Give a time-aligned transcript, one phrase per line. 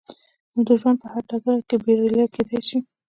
[0.53, 2.79] نو د ژوند په هر ډګر کې بريالي کېدای شئ.